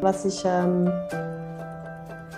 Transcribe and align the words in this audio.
Was 0.00 0.24
ich 0.24 0.44
ähm, 0.44 0.88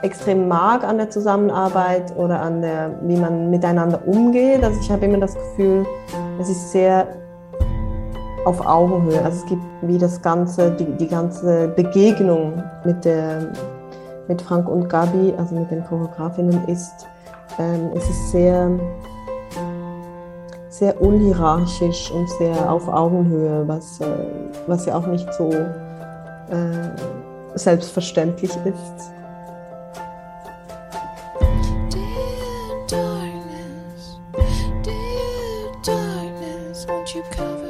extrem 0.03 0.49
mag 0.49 0.83
an 0.83 0.97
der 0.97 1.11
Zusammenarbeit 1.11 2.17
oder 2.17 2.41
an 2.41 2.63
der, 2.63 2.99
wie 3.03 3.17
man 3.17 3.51
miteinander 3.51 4.01
umgeht, 4.07 4.65
also 4.65 4.81
ich 4.81 4.91
habe 4.91 5.05
immer 5.05 5.19
das 5.19 5.35
Gefühl, 5.35 5.85
es 6.41 6.49
ist 6.49 6.73
sehr 6.73 7.07
auf 8.47 8.65
Augenhöhe. 8.65 9.23
Also 9.23 9.43
es 9.43 9.47
gibt 9.47 9.63
wie 9.83 9.99
das 9.99 10.23
ganze, 10.23 10.71
die, 10.73 10.87
die 10.97 11.07
ganze 11.07 11.69
Begegnung 11.69 12.63
mit, 12.85 13.05
der, 13.05 13.53
mit 14.27 14.41
Frank 14.41 14.67
und 14.67 14.89
Gabi, 14.89 15.35
also 15.37 15.55
mit 15.55 15.71
den 15.71 15.85
Choreografinnen, 15.85 16.67
ist, 16.67 17.07
ähm, 17.59 17.91
es 17.95 18.09
ist 18.09 18.31
sehr, 18.31 18.71
sehr 20.81 20.99
unhierarchisch 20.99 22.11
und 22.11 22.27
sehr 22.31 22.73
auf 22.73 22.89
Augenhöhe, 22.89 23.69
was, 23.69 24.01
äh, 24.01 24.07
was 24.67 24.87
ja 24.87 24.97
auch 24.97 25.07
nicht 25.07 25.31
so 25.35 25.51
äh, 25.51 26.89
selbstverständlich 27.55 28.51
ist. 28.65 29.13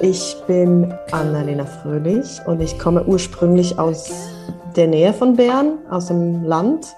Ich 0.03 0.37
bin 0.47 0.95
Annalena 1.11 1.67
Fröhlich 1.67 2.41
und 2.47 2.61
ich 2.61 2.79
komme 2.79 3.05
ursprünglich 3.05 3.77
aus 3.77 4.09
der 4.77 4.87
Nähe 4.87 5.13
von 5.13 5.35
Bern, 5.35 5.79
aus 5.91 6.07
dem 6.07 6.45
Land, 6.45 6.95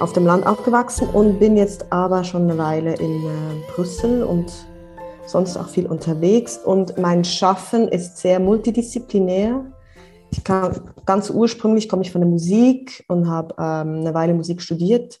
auf 0.00 0.12
dem 0.12 0.26
Land 0.26 0.46
aufgewachsen 0.46 1.08
und 1.08 1.38
bin 1.38 1.56
jetzt 1.56 1.86
aber 1.90 2.24
schon 2.24 2.42
eine 2.42 2.58
Weile 2.58 2.94
in 2.96 3.24
äh, 3.24 3.72
Brüssel 3.74 4.22
und 4.22 4.52
sonst 5.26 5.56
auch 5.56 5.68
viel 5.68 5.86
unterwegs. 5.86 6.58
Und 6.58 6.98
mein 6.98 7.24
Schaffen 7.24 7.88
ist 7.88 8.18
sehr 8.18 8.40
multidisziplinär. 8.40 9.64
Ich 10.30 10.44
kann, 10.44 10.92
ganz 11.04 11.30
ursprünglich 11.30 11.88
komme 11.88 12.02
ich 12.02 12.12
von 12.12 12.20
der 12.20 12.30
Musik 12.30 13.04
und 13.08 13.28
habe 13.28 13.54
ähm, 13.58 14.00
eine 14.00 14.14
Weile 14.14 14.34
Musik 14.34 14.62
studiert 14.62 15.20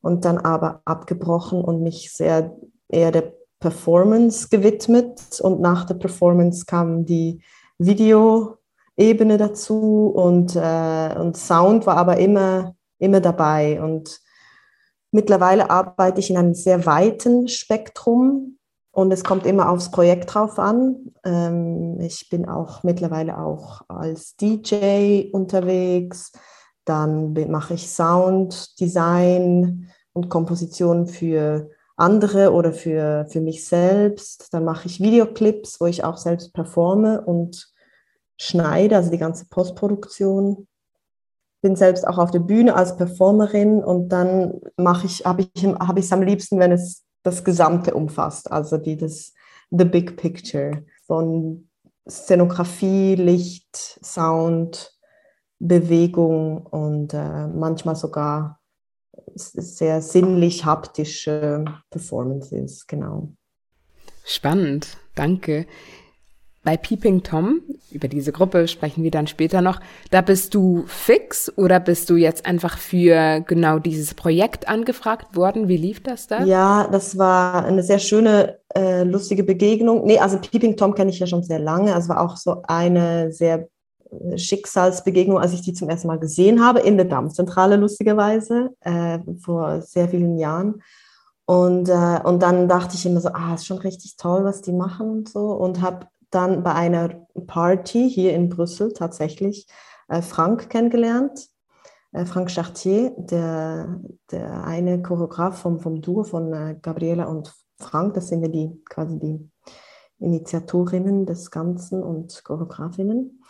und 0.00 0.24
dann 0.24 0.38
aber 0.38 0.82
abgebrochen 0.84 1.62
und 1.62 1.82
mich 1.82 2.12
sehr 2.12 2.56
eher 2.88 3.10
der 3.10 3.32
Performance 3.58 4.48
gewidmet 4.50 5.40
und 5.40 5.60
nach 5.60 5.84
der 5.84 5.94
Performance 5.94 6.66
kam 6.66 7.06
die 7.06 7.40
Videoebene 7.78 9.38
dazu 9.38 10.12
und, 10.14 10.54
äh, 10.54 11.14
und 11.18 11.36
Sound 11.36 11.86
war 11.86 11.96
aber 11.96 12.18
immer, 12.18 12.76
immer 12.98 13.20
dabei. 13.20 13.82
Und 13.82 14.20
mittlerweile 15.10 15.70
arbeite 15.70 16.20
ich 16.20 16.28
in 16.28 16.36
einem 16.36 16.54
sehr 16.54 16.84
weiten 16.84 17.48
Spektrum 17.48 18.58
und 18.94 19.12
es 19.12 19.24
kommt 19.24 19.44
immer 19.44 19.70
aufs 19.70 19.90
Projekt 19.90 20.32
drauf 20.32 20.58
an. 20.58 21.12
Ähm, 21.24 21.98
ich 22.00 22.28
bin 22.30 22.48
auch 22.48 22.84
mittlerweile 22.84 23.38
auch 23.38 23.82
als 23.88 24.36
DJ 24.36 25.30
unterwegs. 25.32 26.30
Dann 26.84 27.32
mache 27.50 27.74
ich 27.74 27.90
Sound, 27.90 28.78
Design 28.78 29.90
und 30.12 30.28
Komposition 30.28 31.08
für 31.08 31.70
andere 31.96 32.52
oder 32.52 32.72
für, 32.72 33.26
für 33.28 33.40
mich 33.40 33.66
selbst. 33.66 34.54
Dann 34.54 34.64
mache 34.64 34.86
ich 34.86 35.00
Videoclips, 35.00 35.80
wo 35.80 35.86
ich 35.86 36.04
auch 36.04 36.16
selbst 36.16 36.52
performe 36.52 37.20
und 37.20 37.72
schneide, 38.36 38.96
also 38.96 39.10
die 39.10 39.18
ganze 39.18 39.46
Postproduktion. 39.48 40.68
Bin 41.62 41.74
selbst 41.74 42.06
auch 42.06 42.18
auf 42.18 42.30
der 42.30 42.40
Bühne 42.40 42.76
als 42.76 42.96
Performerin 42.96 43.82
und 43.82 44.10
dann 44.10 44.60
mache 44.76 45.06
ich, 45.06 45.24
habe 45.24 45.42
ich 45.42 45.64
es 45.64 45.72
hab 45.72 46.12
am 46.12 46.22
liebsten, 46.22 46.60
wenn 46.60 46.70
es 46.70 47.04
das 47.24 47.42
Gesamte 47.42 47.94
umfasst, 47.94 48.52
also 48.52 48.76
die, 48.76 48.96
das 48.96 49.32
The 49.70 49.84
Big 49.84 50.16
Picture 50.16 50.84
von 51.06 51.68
Szenografie, 52.08 53.16
Licht, 53.16 53.98
Sound, 54.04 54.92
Bewegung 55.58 56.64
und 56.66 57.14
äh, 57.14 57.48
manchmal 57.48 57.96
sogar 57.96 58.60
sehr 59.34 60.02
sinnlich 60.02 60.64
haptische 60.64 61.64
Performances, 61.90 62.86
genau. 62.86 63.32
Spannend, 64.24 64.98
danke. 65.14 65.66
Bei 66.64 66.78
Peeping 66.78 67.22
Tom, 67.22 67.60
über 67.90 68.08
diese 68.08 68.32
Gruppe 68.32 68.66
sprechen 68.68 69.04
wir 69.04 69.10
dann 69.10 69.26
später 69.26 69.60
noch, 69.60 69.80
da 70.10 70.22
bist 70.22 70.54
du 70.54 70.84
fix 70.86 71.52
oder 71.58 71.78
bist 71.78 72.08
du 72.08 72.16
jetzt 72.16 72.46
einfach 72.46 72.78
für 72.78 73.40
genau 73.46 73.78
dieses 73.78 74.14
Projekt 74.14 74.66
angefragt 74.66 75.36
worden? 75.36 75.68
Wie 75.68 75.76
lief 75.76 76.02
das 76.02 76.26
da? 76.26 76.42
Ja, 76.44 76.88
das 76.90 77.18
war 77.18 77.66
eine 77.66 77.82
sehr 77.82 77.98
schöne, 77.98 78.58
äh, 78.74 79.04
lustige 79.04 79.44
Begegnung. 79.44 80.06
Nee, 80.06 80.18
also 80.18 80.38
Peeping 80.38 80.76
Tom 80.76 80.94
kenne 80.94 81.10
ich 81.10 81.18
ja 81.18 81.26
schon 81.26 81.42
sehr 81.42 81.58
lange. 81.58 81.94
Also 81.94 82.08
war 82.08 82.22
auch 82.22 82.38
so 82.38 82.62
eine 82.66 83.30
sehr 83.30 83.68
Schicksalsbegegnung, 84.36 85.38
als 85.38 85.52
ich 85.52 85.62
die 85.62 85.74
zum 85.74 85.88
ersten 85.90 86.08
Mal 86.08 86.18
gesehen 86.18 86.64
habe, 86.64 86.80
in 86.80 86.96
der 86.96 87.06
Dammzentrale 87.06 87.76
lustigerweise, 87.76 88.70
äh, 88.80 89.18
vor 89.40 89.82
sehr 89.82 90.08
vielen 90.08 90.38
Jahren. 90.38 90.82
Und, 91.46 91.90
äh, 91.90 92.20
und 92.24 92.42
dann 92.42 92.68
dachte 92.68 92.94
ich 92.94 93.04
immer 93.04 93.20
so, 93.20 93.28
ah, 93.28 93.54
ist 93.54 93.66
schon 93.66 93.78
richtig 93.78 94.16
toll, 94.16 94.44
was 94.44 94.62
die 94.62 94.72
machen 94.72 95.10
und 95.10 95.28
so. 95.28 95.52
Und 95.52 95.82
habe 95.82 96.06
dann 96.34 96.62
bei 96.62 96.74
einer 96.74 97.26
Party 97.46 98.10
hier 98.10 98.34
in 98.34 98.48
Brüssel 98.48 98.92
tatsächlich 98.92 99.66
äh, 100.08 100.22
Frank 100.22 100.68
kennengelernt. 100.68 101.48
Äh, 102.12 102.24
Frank 102.26 102.50
Chartier, 102.50 103.12
der, 103.16 104.00
der 104.30 104.64
eine 104.64 105.02
Choreograf 105.02 105.58
vom, 105.58 105.80
vom 105.80 106.00
Duo 106.00 106.24
von 106.24 106.52
äh, 106.52 106.76
Gabriela 106.80 107.24
und 107.24 107.52
Frank, 107.78 108.14
das 108.14 108.28
sind 108.28 108.42
ja 108.42 108.48
die 108.48 108.82
quasi 108.88 109.18
die 109.18 109.50
Initiatorinnen 110.18 111.26
des 111.26 111.50
Ganzen 111.50 112.02
und 112.02 112.42
Choreografinnen. 112.44 113.42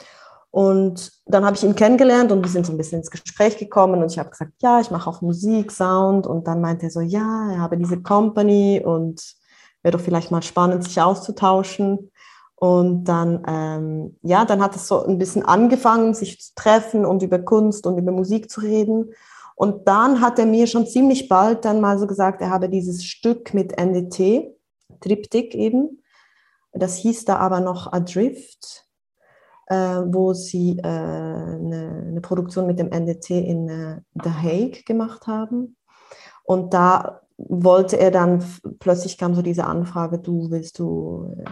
Und 0.51 1.11
dann 1.27 1.45
habe 1.45 1.57
ich 1.57 1.65
ihn 1.65 1.75
kennengelernt 1.75 2.31
und 2.31 2.43
wir 2.43 2.49
sind 2.49 2.65
so 2.65 2.73
ein 2.73 2.79
bisschen 2.79 3.01
ins 3.01 3.11
Gespräch 3.11 3.59
gekommen 3.59 4.01
und 4.01 4.13
ich 4.13 4.21
habe 4.21 4.31
gesagt, 4.31 4.53
ja, 4.63 4.81
ich 4.81 4.91
mache 4.91 5.11
auch 5.11 5.21
Musik, 5.21 5.73
Sound. 5.73 6.29
Und 6.29 6.47
dann 6.47 6.61
meinte 6.61 6.87
er 6.87 6.91
so, 6.91 7.01
ja, 7.01 7.51
er 7.51 7.59
habe 7.59 7.77
diese 7.77 8.01
Company 8.01 8.81
und 8.85 9.21
wäre 9.83 9.97
doch 9.97 10.05
vielleicht 10.05 10.31
mal 10.31 10.43
spannend, 10.43 10.85
sich 10.85 11.01
auszutauschen. 11.01 12.13
Und 12.57 13.05
dann, 13.05 13.43
ähm, 13.47 14.17
ja, 14.23 14.45
dann 14.45 14.63
hat 14.63 14.77
es 14.77 14.89
so 14.89 15.05
ein 15.05 15.19
bisschen 15.19 15.45
angefangen, 15.45 16.15
sich 16.15 16.41
zu 16.41 16.53
treffen 16.55 17.05
und 17.05 17.23
über 17.23 17.39
Kunst 17.39 17.87
und 17.87 17.99
über 17.99 18.13
Musik 18.13 18.51
zu 18.51 18.61
reden. 18.61 19.13
Und 19.57 19.87
dann 19.89 20.21
hat 20.21 20.39
er 20.39 20.47
mir 20.47 20.67
schon 20.67 20.87
ziemlich 20.87 21.29
bald 21.29 21.65
dann 21.65 21.81
mal 21.81 21.99
so 21.99 22.07
gesagt, 22.07 22.41
er 22.41 22.51
habe 22.51 22.69
dieses 22.69 23.05
Stück 23.05 23.55
mit 23.55 23.79
NDT, 23.79 24.57
Triptych 25.01 25.55
eben. 25.55 26.03
Das 26.73 26.97
hieß 26.97 27.25
da 27.25 27.37
aber 27.37 27.61
noch 27.61 27.93
Adrift 27.93 28.85
äh, 29.67 30.03
wo 30.07 30.35
sie 30.35 30.79
äh, 30.79 30.87
eine, 30.87 32.05
eine, 32.09 32.21
Produktion 32.21 32.67
mit 32.67 32.79
dem 32.79 32.91
NDT 32.91 33.31
in 33.31 33.69
äh, 33.69 34.01
The 34.23 34.31
Hague 34.31 34.83
gemacht 34.85 35.27
haben. 35.27 35.77
Und 36.45 36.75
da 36.75 37.23
wollte 37.37 37.99
er 37.99 38.11
dann, 38.11 38.45
plötzlich 38.79 39.19
kam 39.19 39.35
so 39.35 39.43
diese 39.43 39.65
Anfrage, 39.65 40.19
du 40.19 40.51
willst 40.51 40.79
du, 40.79 41.35
äh, 41.39 41.45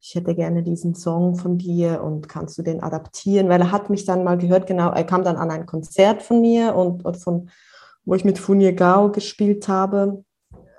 ich 0.00 0.14
hätte 0.14 0.34
gerne 0.34 0.62
diesen 0.62 0.94
Song 0.94 1.36
von 1.36 1.58
dir 1.58 2.02
und 2.02 2.28
kannst 2.28 2.56
du 2.58 2.62
den 2.62 2.82
adaptieren? 2.82 3.48
Weil 3.48 3.60
er 3.60 3.72
hat 3.72 3.90
mich 3.90 4.04
dann 4.04 4.24
mal 4.24 4.38
gehört, 4.38 4.66
genau, 4.66 4.90
er 4.90 5.04
kam 5.04 5.24
dann 5.24 5.36
an 5.36 5.50
ein 5.50 5.66
Konzert 5.66 6.22
von 6.22 6.40
mir 6.40 6.74
und, 6.74 7.04
und 7.04 7.16
von, 7.16 7.50
wo 8.04 8.14
ich 8.14 8.24
mit 8.24 8.38
Funye 8.38 8.72
Gao 8.72 9.10
gespielt 9.10 9.68
habe 9.68 10.24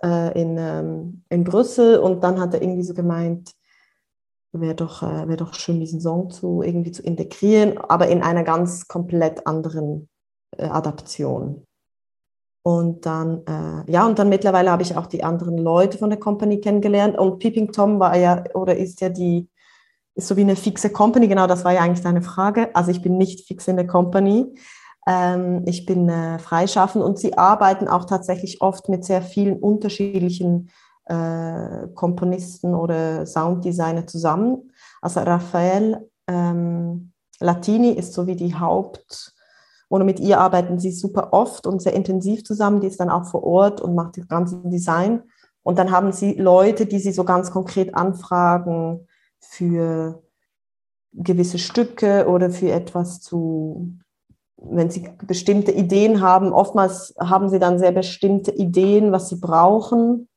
äh, 0.04 0.40
in, 0.40 0.58
ähm, 0.58 1.24
in 1.30 1.44
Brüssel 1.44 2.00
und 2.00 2.24
dann 2.24 2.40
hat 2.40 2.54
er 2.54 2.62
irgendwie 2.62 2.84
so 2.84 2.94
gemeint, 2.94 3.52
wäre 4.54 4.76
doch, 4.76 5.04
äh, 5.04 5.28
wär 5.28 5.38
doch 5.38 5.54
schön, 5.54 5.80
diesen 5.80 6.02
Song 6.02 6.30
zu 6.30 6.62
irgendwie 6.62 6.92
zu 6.92 7.04
integrieren, 7.04 7.78
aber 7.78 8.08
in 8.08 8.22
einer 8.22 8.44
ganz 8.44 8.88
komplett 8.88 9.46
anderen 9.46 10.10
äh, 10.58 10.66
Adaption. 10.66 11.67
Und 12.68 13.06
dann, 13.06 13.46
äh, 13.48 13.90
ja, 13.90 14.06
und 14.06 14.20
dann 14.20 14.28
mittlerweile 14.28 14.72
habe 14.72 14.84
ich 14.84 14.98
auch 14.98 15.06
die 15.08 15.24
anderen 15.24 15.58
Leute 15.58 15.98
von 15.98 16.10
der 16.10 16.20
Company 16.20 16.60
kennengelernt. 16.60 17.18
Und 17.18 17.40
Peeping 17.40 17.72
Tom 17.72 17.98
war 17.98 18.18
ja 18.18 18.44
oder 18.56 18.76
ist 18.76 19.00
ja 19.00 19.08
die, 19.08 19.48
ist 20.16 20.28
so 20.28 20.36
wie 20.36 20.42
eine 20.42 20.58
fixe 20.58 20.90
Company, 20.90 21.30
genau, 21.30 21.48
das 21.48 21.64
war 21.64 21.72
ja 21.72 21.80
eigentlich 21.80 22.04
deine 22.04 22.22
Frage. 22.22 22.76
Also 22.76 22.92
ich 22.92 23.02
bin 23.02 23.18
nicht 23.18 23.48
fix 23.48 23.70
in 23.70 23.78
der 23.78 23.88
Company. 23.88 24.54
Ähm, 25.08 25.64
ich 25.66 25.86
bin 25.86 26.10
äh, 26.10 26.40
freischaffend 26.40 27.06
und 27.06 27.18
sie 27.18 27.38
arbeiten 27.38 27.88
auch 27.88 28.04
tatsächlich 28.04 28.62
oft 28.62 28.90
mit 28.90 29.06
sehr 29.06 29.22
vielen 29.22 29.60
unterschiedlichen 29.60 30.70
äh, 31.06 31.88
Komponisten 31.96 32.76
oder 32.76 33.26
Sounddesigner 33.26 34.08
zusammen. 34.08 34.74
Also 35.02 35.22
Raphael 35.22 36.10
ähm, 36.28 37.14
Latini 37.40 37.92
ist 37.92 38.12
so 38.12 38.28
wie 38.28 38.36
die 38.36 38.56
Haupt- 38.56 39.37
oder 39.90 40.04
mit 40.04 40.20
ihr 40.20 40.40
arbeiten 40.40 40.80
sie 40.80 40.92
super 40.92 41.30
oft 41.32 41.66
und 41.66 41.82
sehr 41.82 41.94
intensiv 41.94 42.44
zusammen. 42.44 42.82
Die 42.82 42.88
ist 42.88 43.00
dann 43.00 43.10
auch 43.10 43.26
vor 43.26 43.44
Ort 43.44 43.82
und 43.82 43.96
macht 43.96 44.18
das 44.18 44.28
ganze 44.28 44.58
Design. 44.66 45.24
Und 45.64 45.80
dann 45.80 45.92
haben 45.92 46.12
sie 46.12 46.34
Leute, 46.34 46.86
die 46.86 47.00
sie 47.00 47.12
so 47.12 47.24
ganz 47.24 47.52
konkret 47.52 47.96
anfragen 47.96 49.08
für 49.40 50.24
gewisse 51.14 51.58
Stücke 51.58 52.28
oder 52.28 52.50
für 52.50 52.72
etwas 52.72 53.22
zu, 53.22 53.98
wenn 54.58 54.90
sie 54.90 55.10
bestimmte 55.26 55.72
Ideen 55.72 56.22
haben. 56.22 56.54
Oftmals 56.54 57.16
haben 57.20 57.50
sie 57.50 57.60
dann 57.60 57.80
sehr 57.80 57.92
bestimmte 57.92 58.52
Ideen, 58.52 59.12
was 59.12 59.30
sie 59.30 59.38
brauchen. 59.38 60.28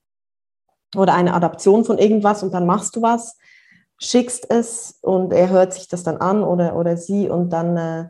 oder 0.96 1.14
eine 1.14 1.34
Adaption 1.34 1.84
von 1.84 1.98
irgendwas 1.98 2.42
und 2.42 2.52
dann 2.52 2.66
machst 2.66 2.96
du 2.96 3.02
was, 3.02 3.36
schickst 3.98 4.50
es 4.50 4.98
und 5.02 5.32
er 5.32 5.48
hört 5.50 5.72
sich 5.72 5.86
das 5.86 6.02
dann 6.02 6.16
an 6.16 6.42
oder, 6.42 6.74
oder 6.76 6.96
sie 6.96 7.28
und 7.28 7.50
dann 7.50 7.76
äh, 7.76 8.08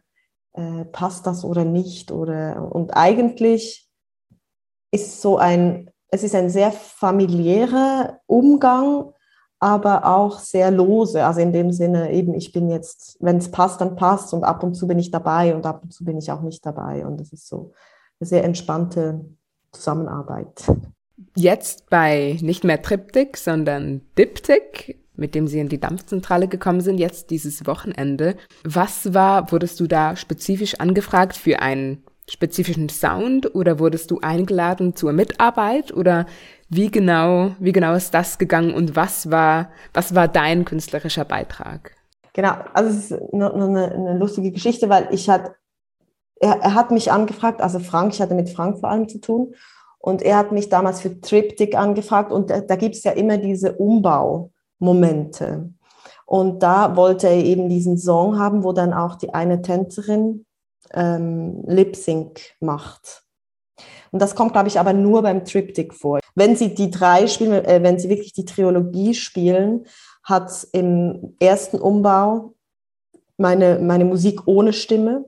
äh, 0.54 0.84
passt 0.86 1.26
das 1.26 1.44
oder 1.44 1.64
nicht. 1.64 2.12
Oder, 2.12 2.72
und 2.72 2.96
eigentlich 2.96 3.88
ist 4.90 5.20
so 5.20 5.38
ein, 5.38 5.90
es 6.08 6.22
ist 6.22 6.34
ein 6.34 6.50
sehr 6.50 6.72
familiärer 6.72 8.20
Umgang, 8.26 9.12
aber 9.60 10.06
auch 10.06 10.38
sehr 10.38 10.70
lose. 10.70 11.24
Also 11.24 11.40
in 11.40 11.52
dem 11.52 11.70
Sinne 11.72 12.12
eben, 12.12 12.34
ich 12.34 12.52
bin 12.52 12.70
jetzt, 12.70 13.16
wenn 13.20 13.36
es 13.36 13.50
passt, 13.50 13.80
dann 13.80 13.94
passt 13.94 14.32
und 14.32 14.44
ab 14.44 14.62
und 14.62 14.74
zu 14.74 14.88
bin 14.88 14.98
ich 14.98 15.10
dabei 15.10 15.54
und 15.54 15.66
ab 15.66 15.82
und 15.82 15.92
zu 15.92 16.04
bin 16.04 16.18
ich 16.18 16.32
auch 16.32 16.40
nicht 16.40 16.64
dabei. 16.64 17.06
Und 17.06 17.20
es 17.20 17.32
ist 17.32 17.46
so 17.46 17.72
eine 18.18 18.26
sehr 18.26 18.44
entspannte 18.44 19.24
Zusammenarbeit. 19.72 20.64
Jetzt 21.36 21.90
bei 21.90 22.38
nicht 22.40 22.64
mehr 22.64 22.82
Triptych, 22.82 23.36
sondern 23.36 24.00
Diptych, 24.18 24.99
mit 25.20 25.34
dem 25.34 25.46
Sie 25.46 25.60
in 25.60 25.68
die 25.68 25.80
Dampfzentrale 25.80 26.48
gekommen 26.48 26.80
sind, 26.80 26.98
jetzt 26.98 27.30
dieses 27.30 27.66
Wochenende. 27.66 28.36
Was 28.64 29.14
war, 29.14 29.52
wurdest 29.52 29.78
du 29.80 29.86
da 29.86 30.16
spezifisch 30.16 30.80
angefragt 30.80 31.36
für 31.36 31.60
einen 31.60 32.02
spezifischen 32.28 32.88
Sound 32.88 33.54
oder 33.54 33.78
wurdest 33.78 34.10
du 34.10 34.20
eingeladen 34.20 34.94
zur 34.94 35.12
Mitarbeit 35.12 35.92
oder 35.92 36.26
wie 36.68 36.90
genau, 36.90 37.56
wie 37.58 37.72
genau 37.72 37.94
ist 37.94 38.14
das 38.14 38.38
gegangen 38.38 38.72
und 38.72 38.94
was 38.94 39.30
war, 39.30 39.70
was 39.92 40.14
war 40.14 40.28
dein 40.28 40.64
künstlerischer 40.64 41.24
Beitrag? 41.24 41.96
Genau, 42.32 42.52
also 42.72 42.90
es 42.90 43.10
ist 43.10 43.32
eine, 43.32 43.52
eine, 43.52 43.92
eine 43.92 44.18
lustige 44.18 44.52
Geschichte, 44.52 44.88
weil 44.88 45.08
ich 45.10 45.28
hat, 45.28 45.52
er, 46.36 46.60
er 46.60 46.74
hat 46.74 46.92
mich 46.92 47.10
angefragt, 47.10 47.60
also 47.60 47.80
Frank, 47.80 48.14
ich 48.14 48.20
hatte 48.20 48.34
mit 48.34 48.48
Frank 48.48 48.78
vor 48.78 48.90
allem 48.90 49.08
zu 49.08 49.20
tun 49.20 49.54
und 49.98 50.22
er 50.22 50.36
hat 50.36 50.52
mich 50.52 50.68
damals 50.68 51.00
für 51.00 51.20
Triptych 51.20 51.76
angefragt 51.76 52.30
und 52.30 52.50
da, 52.50 52.60
da 52.60 52.76
gibt 52.76 52.94
es 52.94 53.02
ja 53.02 53.12
immer 53.12 53.38
diese 53.38 53.72
Umbaumomente. 54.80 55.72
Und 56.26 56.62
da 56.62 56.96
wollte 56.96 57.28
er 57.28 57.44
eben 57.44 57.68
diesen 57.68 57.98
Song 57.98 58.38
haben, 58.38 58.62
wo 58.64 58.72
dann 58.72 58.92
auch 58.92 59.16
die 59.16 59.34
eine 59.34 59.62
Tänzerin 59.62 60.46
ähm, 60.92 61.64
Lip 61.66 61.96
Sync 61.96 62.40
macht. 62.60 63.24
Und 64.12 64.20
das 64.20 64.34
kommt, 64.34 64.52
glaube 64.52 64.68
ich, 64.68 64.78
aber 64.78 64.92
nur 64.92 65.22
beim 65.22 65.44
Triptych 65.44 65.92
vor. 65.92 66.20
Wenn 66.34 66.56
Sie 66.56 66.74
die 66.74 66.90
drei 66.90 67.26
spielen, 67.26 67.64
äh, 67.64 67.82
wenn 67.82 67.98
Sie 67.98 68.08
wirklich 68.08 68.32
die 68.32 68.44
Trilogie 68.44 69.14
spielen, 69.14 69.86
hat 70.22 70.66
im 70.72 71.36
ersten 71.40 71.78
Umbau 71.78 72.54
meine, 73.36 73.78
meine 73.78 74.04
Musik 74.04 74.46
ohne 74.46 74.72
Stimme 74.72 75.24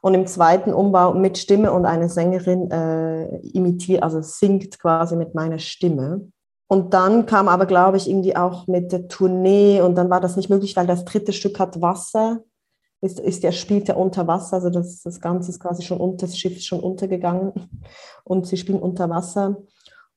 und 0.00 0.14
im 0.14 0.26
zweiten 0.26 0.72
Umbau 0.72 1.14
mit 1.14 1.36
Stimme 1.36 1.72
und 1.72 1.84
eine 1.84 2.08
Sängerin 2.08 2.70
äh, 2.70 3.38
imitiert, 3.48 4.02
also 4.02 4.22
singt 4.22 4.78
quasi 4.78 5.16
mit 5.16 5.34
meiner 5.34 5.58
Stimme. 5.58 6.30
Und 6.68 6.94
dann 6.94 7.26
kam 7.26 7.48
aber, 7.48 7.66
glaube 7.66 7.96
ich, 7.96 8.08
irgendwie 8.08 8.36
auch 8.36 8.66
mit 8.66 8.90
der 8.90 9.08
Tournee 9.08 9.80
und 9.80 9.94
dann 9.94 10.10
war 10.10 10.20
das 10.20 10.36
nicht 10.36 10.50
möglich, 10.50 10.76
weil 10.76 10.86
das 10.86 11.04
dritte 11.04 11.32
Stück 11.32 11.60
hat 11.60 11.80
Wasser 11.80 12.40
ist, 13.00 13.20
ist 13.20 13.42
der, 13.42 13.52
spielt 13.52 13.88
ja 13.88 13.94
unter 13.94 14.26
Wasser, 14.26 14.56
also 14.56 14.70
das, 14.70 15.02
das 15.02 15.20
Ganze 15.20 15.50
ist 15.50 15.60
quasi 15.60 15.82
schon 15.82 15.98
unter, 15.98 16.26
das 16.26 16.38
Schiff 16.38 16.56
ist 16.56 16.66
schon 16.66 16.80
untergegangen 16.80 17.52
und 18.24 18.46
sie 18.46 18.56
spielen 18.56 18.80
unter 18.80 19.08
Wasser. 19.10 19.56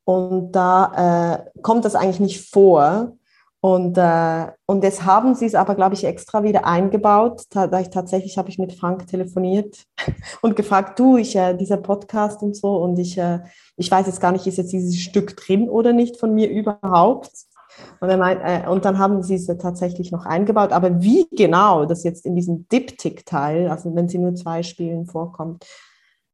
Und 0.05 0.53
da 0.53 1.43
äh, 1.53 1.61
kommt 1.61 1.85
das 1.85 1.95
eigentlich 1.95 2.19
nicht 2.19 2.49
vor. 2.49 3.15
Und, 3.61 3.97
äh, 3.97 4.47
und 4.67 4.83
jetzt 4.83 5.03
haben 5.03 5.35
sie 5.35 5.45
es 5.45 5.53
aber, 5.53 5.75
glaube 5.75 5.93
ich, 5.93 6.05
extra 6.05 6.43
wieder 6.43 6.65
eingebaut. 6.65 7.43
Tatsächlich 7.49 8.37
habe 8.37 8.49
ich 8.49 8.57
mit 8.57 8.73
Frank 8.73 9.07
telefoniert 9.07 9.83
und 10.41 10.55
gefragt, 10.55 10.97
du, 10.97 11.17
ich, 11.17 11.35
äh, 11.35 11.53
dieser 11.55 11.77
Podcast 11.77 12.41
und 12.41 12.55
so, 12.55 12.77
und 12.77 12.97
ich, 12.99 13.17
äh, 13.17 13.39
ich 13.75 13.91
weiß 13.91 14.07
jetzt 14.07 14.21
gar 14.21 14.31
nicht, 14.31 14.47
ist 14.47 14.57
jetzt 14.57 14.71
dieses 14.71 14.97
Stück 14.97 15.35
drin 15.35 15.69
oder 15.69 15.91
nicht 15.91 16.17
von 16.17 16.33
mir 16.33 16.49
überhaupt. 16.49 17.31
Und, 17.99 18.17
meint, 18.17 18.41
äh, 18.43 18.67
und 18.67 18.85
dann 18.85 18.97
haben 18.97 19.23
sie 19.23 19.35
es 19.35 19.47
tatsächlich 19.47 20.11
noch 20.11 20.25
eingebaut. 20.25 20.71
Aber 20.71 21.01
wie 21.01 21.27
genau 21.31 21.85
das 21.85 22.03
jetzt 22.03 22.25
in 22.25 22.35
diesem 22.35 22.67
Diptych-Teil, 22.69 23.69
also 23.69 23.93
wenn 23.93 24.07
sie 24.07 24.19
nur 24.19 24.35
zwei 24.35 24.63
Spielen 24.63 25.05
vorkommt, 25.05 25.65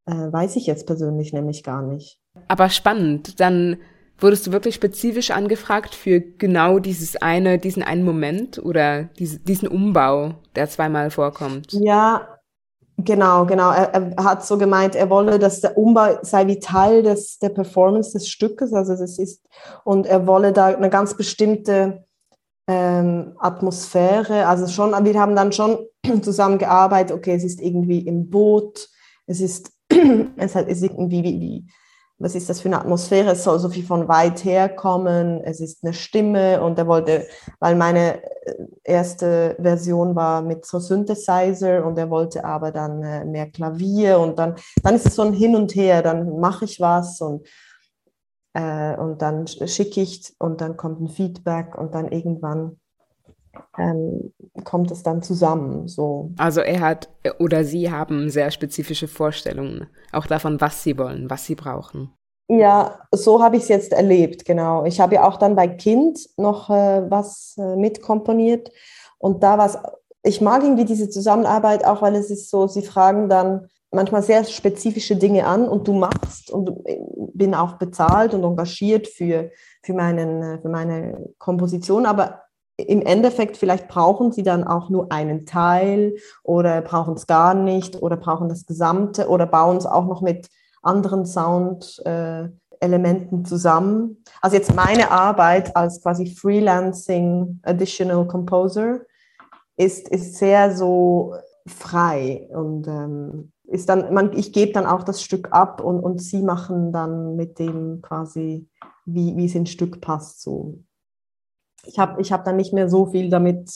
äh, 0.06 0.12
weiß 0.13 0.56
ich 0.57 0.68
jetzt 0.68 0.86
persönlich 0.86 1.33
nämlich 1.33 1.63
gar 1.63 1.81
nicht. 1.81 2.19
Aber 2.48 2.69
spannend. 2.69 3.39
Dann 3.39 3.77
wurdest 4.20 4.48
du 4.48 4.52
wirklich 4.52 4.76
spezifisch 4.76 5.32
angefragt 5.32 5.94
für 5.94 6.22
genau 6.22 6.80
dieses 6.80 7.16
eine, 7.18 7.58
diesen 7.60 7.84
einen 7.84 8.04
Moment 8.04 8.60
oder 8.60 9.04
diese, 9.20 9.40
diesen 9.40 9.68
Umbau, 9.68 10.36
der 10.56 10.70
zweimal 10.70 11.12
vorkommt. 11.12 11.74
Ja, 11.74 12.28
Genau, 12.98 13.46
genau. 13.46 13.72
Er, 13.72 13.94
er, 13.94 14.24
hat 14.24 14.46
so 14.46 14.58
gemeint, 14.58 14.96
er 14.96 15.10
wolle, 15.10 15.38
dass 15.38 15.60
der 15.60 15.78
Umbau 15.78 16.18
sei 16.22 16.48
wie 16.48 16.60
Teil 16.60 17.04
des, 17.04 17.40
der 17.40 17.50
Performance 17.50 18.14
des 18.14 18.30
Stückes. 18.30 18.74
Also 18.74 18.96
das 18.96 19.20
ist, 19.20 19.46
und 19.84 20.06
er 20.06 20.28
wolle 20.28 20.54
da 20.54 20.68
eine 20.68 20.90
ganz 20.90 21.14
bestimmte 21.14 22.06
ähm, 22.68 23.34
Atmosphäre. 23.38 24.48
Also 24.48 24.68
schon, 24.68 24.92
wir 25.04 25.20
haben 25.20 25.36
dann 25.36 25.52
schon 25.52 25.78
zusammengearbeitet, 26.22 27.16
okay, 27.16 27.36
es 27.36 27.44
ist 27.44 27.62
irgendwie 27.62 28.00
im 28.00 28.30
Boot, 28.30 28.88
es 29.28 29.42
ist, 29.42 29.72
es 30.38 30.56
ist 30.56 30.84
irgendwie 30.84 31.24
wie, 31.24 31.40
wie 31.42 31.68
was 32.18 32.34
ist 32.34 32.50
das 32.50 32.62
für 32.62 32.70
eine 32.70 32.80
Atmosphäre? 32.80 33.32
Es 33.32 33.44
soll 33.44 33.60
so 33.60 33.70
viel 33.70 33.86
von 33.86 34.08
weit 34.08 34.46
her 34.46 34.70
kommen, 34.70 35.42
es 35.44 35.60
ist 35.60 35.84
eine 35.84 35.94
Stimme. 35.94 36.62
Und 36.62 36.80
er 36.80 36.88
wollte, 36.88 37.28
weil 37.60 37.76
meine 37.76 38.24
äh, 38.24 38.56
erste 38.84 39.56
Version 39.60 40.16
war 40.16 40.42
mit 40.42 40.66
so 40.66 40.80
Synthesizer 40.80 41.86
und 41.86 41.98
er 41.98 42.10
wollte 42.10 42.46
aber 42.46 42.72
dann 42.72 43.04
äh, 43.04 43.26
mehr 43.26 43.52
Klavier. 43.52 44.20
Und 44.20 44.40
dann, 44.40 44.56
dann 44.82 44.96
ist 44.96 45.06
es 45.06 45.16
so 45.16 45.24
ein 45.24 45.34
Hin 45.34 45.56
und 45.56 45.76
Her, 45.76 46.02
dann 46.02 46.40
mache 46.40 46.66
ich 46.66 46.80
was 46.80 47.20
und, 47.20 47.46
äh, 48.54 48.96
und 48.98 49.22
dann 49.22 49.48
schicke 49.48 50.02
ich 50.02 50.34
und 50.40 50.62
dann 50.62 50.78
kommt 50.78 51.02
ein 51.02 51.10
Feedback 51.10 51.78
und 51.78 51.94
dann 51.94 52.08
irgendwann 52.12 52.80
ähm, 53.78 54.34
kommt 54.63 54.92
es 54.92 55.04
dann 55.04 55.22
zusammen. 55.22 55.88
So. 55.88 56.31
Also 56.38 56.62
er 56.62 56.80
hat 56.81 57.10
oder 57.40 57.63
sie 57.63 57.92
haben 57.92 58.30
sehr 58.30 58.52
spezifische 58.52 59.07
Vorstellungen, 59.07 59.88
auch 60.12 60.28
davon, 60.28 60.62
was 60.62 60.84
sie 60.84 60.98
wollen, 60.98 61.30
was 61.30 61.46
sie 61.46 61.56
brauchen. 61.56 62.12
Ja, 62.48 63.00
so 63.12 63.42
habe 63.42 63.57
ich 63.57 63.63
es 63.63 63.69
jetzt 63.69 63.92
erlebt, 63.92 64.46
genau. 64.46 64.86
Ich 64.86 65.00
habe 65.00 65.16
ja 65.16 65.28
auch 65.28 65.38
dann 65.38 65.56
bei 65.56 65.68
Kind 65.68 66.19
noch 66.38 66.69
äh, 66.69 67.10
was 67.10 67.56
äh, 67.57 67.75
mitkomponiert 67.75 68.72
und 69.18 69.42
da 69.42 69.58
war 69.58 69.66
es, 69.66 69.78
ich 70.22 70.42
mag 70.42 70.63
irgendwie 70.63 70.86
diese 70.86 71.10
Zusammenarbeit 71.10 71.86
auch, 71.86 72.01
weil 72.04 72.16
es 72.16 72.30
ist 72.30 72.51
so, 72.51 72.68
sie 72.68 72.84
fragen 72.84 73.30
dann 73.30 73.68
manchmal 73.92 74.22
sehr 74.22 74.44
spezifische 74.44 75.16
Dinge 75.16 75.48
an 75.48 75.68
und 75.68 75.88
du 75.88 75.94
machst 75.94 76.51
und 76.51 76.86
äh, 76.86 77.00
bin 77.34 77.56
auch 77.56 77.74
bezahlt 77.78 78.34
und 78.36 78.44
engagiert 78.44 79.08
für, 79.08 79.51
für, 79.81 79.94
meinen, 79.94 80.44
äh, 80.44 80.62
für 80.62 80.69
meine 80.69 81.34
Komposition, 81.40 82.06
aber 82.06 82.44
im 82.77 83.01
Endeffekt 83.01 83.57
vielleicht 83.57 83.88
brauchen 83.88 84.31
sie 84.31 84.44
dann 84.44 84.63
auch 84.63 84.89
nur 84.89 85.12
einen 85.12 85.46
Teil 85.46 86.15
oder 86.44 86.82
brauchen 86.82 87.15
es 87.15 87.27
gar 87.27 87.53
nicht 87.53 88.01
oder 88.01 88.15
brauchen 88.17 88.50
das 88.50 88.65
Gesamte 88.65 89.29
oder 89.29 89.46
bauen 89.46 89.77
es 89.77 89.86
auch 89.86 90.05
noch 90.05 90.22
mit 90.22 90.48
anderen 90.82 91.25
Sound-Elementen 91.25 93.39
äh, 93.39 93.44
zusammen. 93.44 94.24
Also 94.41 94.58
jetzt 94.58 94.75
meine 94.75 95.12
Arbeit 95.12 95.74
als 95.75 96.01
quasi 96.01 96.27
Freelancing 96.27 97.60
Additional 97.63 98.27
Composer 98.27 99.01
ist, 99.77 100.10
ist 100.10 100.36
sehr 100.36 100.75
so 100.75 101.36
frei 101.65 102.48
und 102.51 102.88
ähm, 102.88 103.51
ist 103.67 103.89
dann, 103.89 104.13
man, 104.13 104.34
ich 104.34 104.53
gebe 104.53 104.74
dann 104.74 104.86
auch 104.86 105.03
das 105.03 105.24
Stück 105.24 105.51
ab 105.51 105.82
und, 105.82 106.00
und 106.00 106.22
sie 106.22 106.44
machen 106.44 106.91
dann 106.91 107.36
mit 107.36 107.58
dem 107.58 108.01
quasi, 108.01 108.67
wie, 109.05 109.46
es 109.46 109.55
ins 109.55 109.72
Stück 109.72 110.01
passt, 110.01 110.41
so 110.41 110.79
ich 111.88 112.00
habe 112.00 112.22
ich 112.22 112.32
hab 112.32 112.46
dann 112.46 112.58
nicht 112.58 112.74
mehr 112.74 112.89
so 112.89 113.06
viel 113.08 113.30
damit 113.30 113.72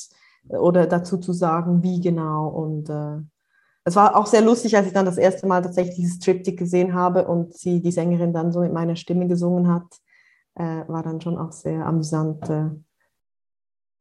äh, 0.50 0.58
oder 0.58 0.88
dazu 0.88 1.18
zu 1.18 1.34
sagen, 1.34 1.84
wie 1.84 2.02
genau. 2.02 2.48
Und 2.48 2.90
äh, 2.90 3.22
es 3.84 3.96
war 3.96 4.16
auch 4.16 4.26
sehr 4.26 4.42
lustig, 4.42 4.76
als 4.76 4.88
ich 4.88 4.94
dann 4.94 5.06
das 5.06 5.18
erste 5.18 5.48
Mal 5.48 5.62
tatsächlich 5.62 5.96
dieses 5.96 6.20
Triptych 6.20 6.58
gesehen 6.58 6.94
habe 6.94 7.28
und 7.28 7.54
sie, 7.54 7.82
die 7.82 7.92
Sängerin, 7.92 8.34
dann 8.34 8.52
so 8.52 8.60
mit 8.60 8.74
meiner 8.74 8.96
Stimme 8.96 9.28
gesungen 9.28 9.68
hat, 9.74 10.00
äh, 10.56 10.88
war 10.88 11.04
dann 11.04 11.22
schon 11.22 11.38
auch 11.38 11.52
sehr 11.52 11.86
amüsant 11.86 12.50
äh, 12.50 12.70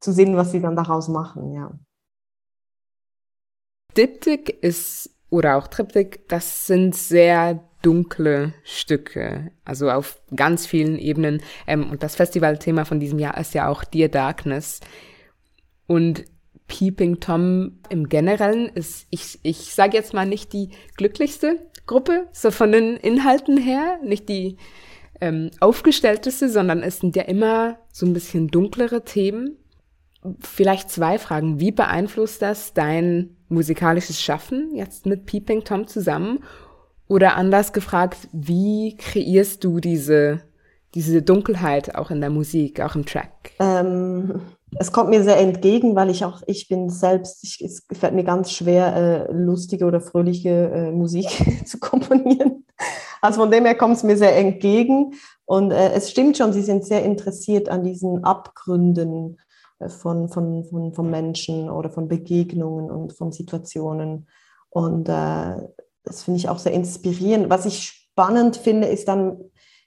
zu 0.01 0.13
sehen, 0.13 0.37
was 0.37 0.53
sie 0.53 0.61
dann 0.61 0.77
daraus 0.77 1.09
machen, 1.09 1.53
ja. 1.53 1.71
Diptych 3.97 4.51
ist 4.61 5.11
oder 5.31 5.57
auch 5.57 5.67
Triptych, 5.67 6.21
das 6.29 6.67
sind 6.67 6.95
sehr 6.95 7.68
dunkle 7.83 8.55
Stücke, 8.65 9.51
also 9.65 9.91
auf 9.91 10.21
ganz 10.35 10.67
vielen 10.67 10.99
Ebenen. 10.99 11.43
Ähm, 11.67 11.91
und 11.91 12.03
das 12.03 12.17
Festivalthema 12.17 12.85
von 12.85 13.01
diesem 13.01 13.19
Jahr 13.19 13.39
ist 13.39 13.55
ja 13.55 13.69
auch 13.69 13.85
Dear 13.85 14.09
Darkness. 14.09 14.81
Und 15.87 16.25
Peeping 16.67 17.21
Tom 17.21 17.79
im 17.89 18.09
Generellen 18.09 18.69
ist, 18.69 19.07
ich, 19.11 19.39
ich 19.43 19.75
sage 19.75 19.97
jetzt 19.97 20.13
mal 20.13 20.27
nicht 20.27 20.53
die 20.53 20.71
glücklichste 20.97 21.67
Gruppe, 21.87 22.29
so 22.33 22.51
von 22.51 22.71
den 22.71 22.97
Inhalten 22.97 23.57
her, 23.57 23.99
nicht 24.05 24.29
die 24.29 24.59
ähm, 25.21 25.51
aufgestellteste, 25.61 26.49
sondern 26.49 26.83
es 26.83 26.99
sind 26.99 27.17
ja 27.17 27.23
immer 27.23 27.79
so 27.91 28.07
ein 28.07 28.13
bisschen 28.13 28.49
dunklere 28.49 29.05
Themen. 29.05 29.57
Vielleicht 30.41 30.91
zwei 30.91 31.19
Fragen. 31.19 31.59
Wie 31.59 31.73
beeinflusst 31.73 32.43
das 32.43 32.75
dein 32.75 33.37
musikalisches 33.49 34.21
Schaffen 34.21 34.75
jetzt 34.75 35.07
mit 35.07 35.27
Peeping 35.27 35.65
Tom 35.65 35.87
zusammen? 35.87 36.41
Oder 37.09 37.37
anders 37.37 37.73
gefragt, 37.73 38.29
wie 38.33 38.97
kreierst 38.97 39.65
du 39.65 39.81
diese, 39.81 40.43
diese 40.95 41.23
Dunkelheit 41.23 41.95
auch 41.95 42.11
in 42.11 42.21
der 42.21 42.31
Musik, 42.31 42.81
auch 42.81 42.95
im 42.95 43.07
Track? 43.07 43.53
Ähm, 43.59 44.43
es 44.79 44.93
kommt 44.93 45.09
mir 45.09 45.23
sehr 45.23 45.39
entgegen, 45.39 45.97
weil 45.97 46.11
ich 46.11 46.25
auch, 46.25 46.43
ich 46.47 46.69
bin 46.69 46.91
selbst, 46.91 47.43
ich, 47.43 47.63
es 47.65 47.87
fällt 47.99 48.15
mir 48.15 48.25
ganz 48.25 48.53
schwer, 48.53 49.29
äh, 49.29 49.33
lustige 49.33 49.87
oder 49.87 50.01
fröhliche 50.01 50.71
äh, 50.71 50.91
Musik 50.93 51.29
zu 51.65 51.79
komponieren. 51.79 52.67
Also 53.21 53.41
von 53.41 53.51
dem 53.51 53.65
her 53.65 53.75
kommt 53.75 53.97
es 53.97 54.03
mir 54.03 54.17
sehr 54.17 54.37
entgegen. 54.37 55.15
Und 55.47 55.71
äh, 55.71 55.93
es 55.93 56.11
stimmt 56.11 56.37
schon, 56.37 56.53
Sie 56.53 56.63
sind 56.63 56.85
sehr 56.85 57.05
interessiert 57.05 57.71
an 57.71 57.83
diesen 57.83 58.23
Abgründen 58.23 59.39
äh, 59.79 59.89
von, 59.89 60.29
von, 60.29 60.65
von, 60.65 60.93
von 60.93 61.11
Menschen 61.11 61.71
oder 61.71 61.89
von 61.89 62.07
Begegnungen 62.07 62.91
und 62.91 63.15
von 63.15 63.33
Situationen. 63.33 64.29
Und 64.71 65.09
äh, 65.09 65.57
das 66.09 66.23
finde 66.25 66.39
ich 66.39 66.49
auch 66.49 66.59
sehr 66.59 66.73
inspirierend. 66.73 67.51
Was 67.51 67.67
ich 67.67 67.83
spannend 67.83 68.57
finde, 68.57 68.89
ist 68.89 69.09
dann, 69.09 69.39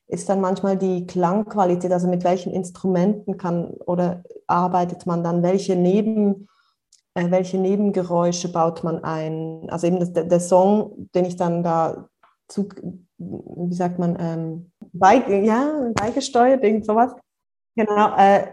ist 0.07 0.29
dann 0.29 0.41
manchmal 0.41 0.77
die 0.77 1.05
Klangqualität, 1.07 1.91
also 1.91 2.07
mit 2.07 2.23
welchen 2.23 2.51
Instrumenten 2.51 3.37
kann 3.37 3.71
oder 3.85 4.23
arbeitet 4.47 5.05
man 5.05 5.23
dann, 5.23 5.43
welche 5.43 5.75
Neben 5.75 6.47
äh, 7.13 7.29
welche 7.29 7.57
Nebengeräusche 7.57 8.51
baut 8.51 8.83
man 8.83 9.03
ein? 9.03 9.69
Also 9.69 9.87
eben 9.87 9.99
das, 9.99 10.13
der, 10.13 10.23
der, 10.23 10.39
Song, 10.39 11.09
den 11.13 11.25
ich 11.25 11.35
dann 11.35 11.63
da 11.63 12.07
zu, 12.47 12.69
wie 13.17 13.73
sagt 13.73 13.99
man, 13.99 14.17
ähm, 14.19 14.71
bei, 14.93 15.17
ja, 15.43 15.91
beigesteuert, 15.93 16.63
irgend 16.63 16.85
sowas. 16.85 17.13
Genau, 17.75 18.15
äh, 18.17 18.47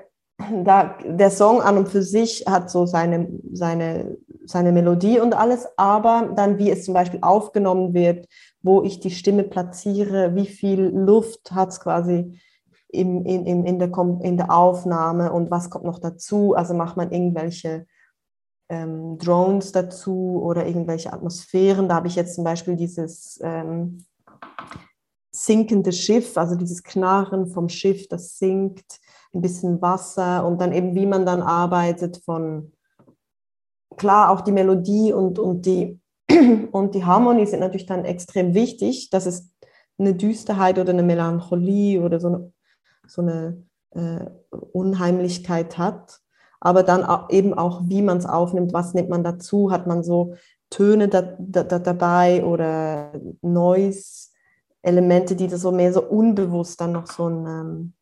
da, 0.64 0.96
der 1.04 1.30
Song 1.30 1.60
an 1.60 1.78
und 1.78 1.88
für 1.88 2.02
sich 2.02 2.44
hat 2.46 2.70
so 2.70 2.86
seine, 2.86 3.28
seine, 3.52 4.16
seine 4.44 4.72
Melodie 4.72 5.20
und 5.20 5.34
alles, 5.34 5.66
aber 5.76 6.32
dann, 6.34 6.58
wie 6.58 6.70
es 6.70 6.84
zum 6.84 6.94
Beispiel 6.94 7.20
aufgenommen 7.22 7.92
wird, 7.94 8.28
wo 8.62 8.82
ich 8.82 9.00
die 9.00 9.10
Stimme 9.10 9.44
platziere, 9.44 10.34
wie 10.34 10.46
viel 10.46 10.80
Luft 10.82 11.52
hat 11.52 11.70
es 11.70 11.80
quasi 11.80 12.40
im, 12.88 13.24
in, 13.26 13.46
in, 13.46 13.64
in, 13.66 13.78
der, 13.78 13.90
in 14.22 14.36
der 14.36 14.52
Aufnahme 14.52 15.32
und 15.32 15.50
was 15.50 15.70
kommt 15.70 15.84
noch 15.84 15.98
dazu. 15.98 16.54
Also 16.54 16.74
macht 16.74 16.96
man 16.96 17.10
irgendwelche 17.10 17.86
ähm, 18.68 19.18
Drones 19.18 19.72
dazu 19.72 20.40
oder 20.42 20.66
irgendwelche 20.66 21.12
Atmosphären. 21.12 21.88
Da 21.88 21.96
habe 21.96 22.08
ich 22.08 22.16
jetzt 22.16 22.34
zum 22.34 22.44
Beispiel 22.44 22.76
dieses 22.76 23.40
ähm, 23.42 24.04
sinkende 25.44 25.92
Schiff, 25.92 26.36
also 26.36 26.56
dieses 26.56 26.82
Knarren 26.82 27.46
vom 27.46 27.68
Schiff, 27.68 28.08
das 28.08 28.38
sinkt, 28.38 29.00
ein 29.34 29.40
bisschen 29.40 29.80
Wasser 29.80 30.46
und 30.46 30.60
dann 30.60 30.72
eben, 30.72 30.94
wie 30.94 31.06
man 31.06 31.26
dann 31.26 31.42
arbeitet 31.42 32.18
von, 32.24 32.72
klar, 33.96 34.30
auch 34.30 34.40
die 34.40 34.52
Melodie 34.52 35.12
und, 35.12 35.38
und, 35.38 35.66
die, 35.66 36.00
und 36.72 36.94
die 36.94 37.04
Harmonie 37.04 37.46
sind 37.46 37.60
natürlich 37.60 37.86
dann 37.86 38.04
extrem 38.04 38.54
wichtig, 38.54 39.10
dass 39.10 39.26
es 39.26 39.50
eine 39.98 40.14
Düsterheit 40.14 40.78
oder 40.78 40.92
eine 40.92 41.02
Melancholie 41.02 42.00
oder 42.00 42.20
so 42.20 42.28
eine, 42.28 42.52
so 43.06 43.22
eine 43.22 43.62
äh, 43.90 44.26
Unheimlichkeit 44.72 45.76
hat. 45.76 46.20
Aber 46.60 46.82
dann 46.82 47.06
eben 47.30 47.54
auch, 47.54 47.82
wie 47.84 48.02
man 48.02 48.18
es 48.18 48.26
aufnimmt, 48.26 48.72
was 48.72 48.94
nimmt 48.94 49.10
man 49.10 49.22
dazu, 49.22 49.70
hat 49.70 49.86
man 49.86 50.02
so 50.02 50.34
Töne 50.70 51.08
da, 51.08 51.22
da, 51.38 51.62
da 51.62 51.78
dabei 51.78 52.44
oder 52.44 53.12
Noise-Elemente, 54.82 55.36
die 55.36 55.48
da 55.48 55.56
so 55.56 55.72
mehr 55.72 55.92
so 55.92 56.02
unbewusst 56.02 56.80
dann 56.80 56.92
noch 56.92 57.06
so 57.06 57.28
ein, 57.28 57.46
ähm, 57.46 57.92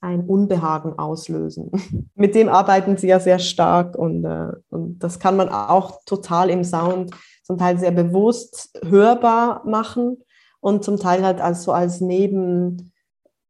ein 0.00 0.26
Unbehagen 0.26 0.98
auslösen. 0.98 1.70
Mit 2.14 2.34
dem 2.34 2.48
arbeiten 2.48 2.96
sie 2.96 3.08
ja 3.08 3.20
sehr 3.20 3.38
stark 3.38 3.96
und, 3.96 4.24
äh, 4.24 4.52
und 4.70 4.98
das 4.98 5.18
kann 5.18 5.36
man 5.36 5.48
auch 5.48 6.00
total 6.04 6.50
im 6.50 6.64
Sound 6.64 7.12
zum 7.44 7.58
Teil 7.58 7.78
sehr 7.78 7.90
bewusst 7.90 8.78
hörbar 8.84 9.62
machen 9.66 10.18
und 10.60 10.84
zum 10.84 10.98
Teil 10.98 11.24
halt 11.24 11.40
als 11.40 11.64
so 11.64 11.72
als 11.72 12.00
Neben 12.00 12.92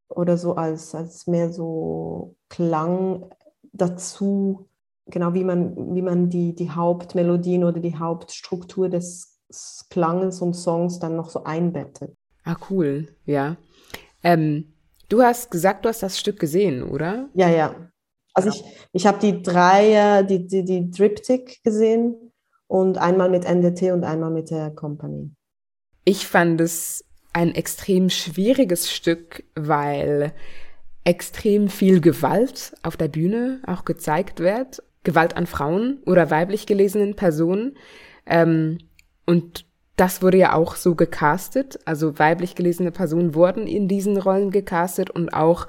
oder 0.09 0.37
so 0.37 0.55
als, 0.55 0.95
als 0.95 1.27
mehr 1.27 1.53
so 1.53 2.37
Klang 2.49 3.31
dazu 3.73 4.69
genau 5.07 5.35
wie 5.35 5.45
man, 5.45 5.95
wie 5.95 6.03
man 6.03 6.31
die, 6.31 6.55
die 6.55 6.71
Hauptmelodien 6.71 7.65
oder 7.65 7.81
die 7.81 7.99
Hauptstruktur 7.99 8.89
des 8.89 9.32
Klanges 9.91 10.41
und 10.41 10.55
Songs 10.55 10.99
dann 10.99 11.17
noch 11.17 11.31
so 11.31 11.45
einbettet. 11.45 12.15
Ah, 12.45 12.57
cool, 12.71 13.09
ja. 13.25 13.57
Ähm, 14.23 14.73
du 15.09 15.23
hast 15.23 15.51
gesagt, 15.51 15.85
du 15.85 15.89
hast 15.89 16.03
das 16.03 16.19
Stück 16.19 16.39
gesehen, 16.39 16.83
oder? 16.83 17.29
Ja, 17.35 17.49
ja. 17.49 17.75
Also 18.35 18.49
ich, 18.49 18.65
ich 18.93 19.07
habe 19.07 19.19
die 19.19 19.43
drei, 19.43 20.23
die, 20.23 20.47
die, 20.47 20.65
die 20.65 20.91
Triptych 20.91 21.63
gesehen 21.63 22.33
und 22.67 22.99
einmal 22.99 23.29
mit 23.29 23.45
NDT 23.45 23.93
und 23.93 24.05
einmal 24.05 24.31
mit 24.31 24.51
der 24.51 24.71
Company. 24.71 25.31
Ich 26.05 26.27
fand 26.27 26.61
es 26.61 27.05
ein 27.33 27.55
extrem 27.55 28.11
schwieriges 28.11 28.91
Stück, 28.91 29.45
weil 29.55 30.33
extrem 31.05 31.69
viel 31.69 32.01
Gewalt 32.01 32.75
auf 32.83 32.97
der 32.97 33.09
Bühne 33.09 33.61
auch 33.67 33.85
gezeigt 33.85 34.41
wird 34.41 34.83
Gewalt 35.05 35.37
an 35.37 35.47
Frauen 35.47 35.99
oder 36.07 36.31
weiblich 36.31 36.67
gelesenen 36.67 37.17
Personen. 37.17 37.77
Ähm, 38.25 38.79
und 39.27 39.67
das 39.97 40.23
wurde 40.23 40.39
ja 40.39 40.55
auch 40.55 40.77
so 40.77 40.95
gecastet. 40.95 41.79
Also 41.85 42.19
weiblich 42.19 42.55
gelesene 42.55 42.91
Personen 42.91 43.35
wurden 43.35 43.67
in 43.67 43.89
diesen 43.89 44.17
Rollen 44.17 44.51
gecastet 44.51 45.11
und 45.11 45.35
auch 45.35 45.69